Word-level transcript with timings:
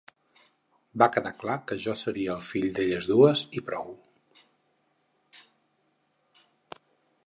Va 1.01 1.07
quedar 1.15 1.33
clar 1.43 1.57
que 1.71 1.77
jo 1.83 1.95
seria 2.01 2.33
el 2.37 2.41
fill 2.49 2.67
d'elles 2.79 3.11
dues 3.13 3.45
i 3.61 3.65
prou. 3.71 3.95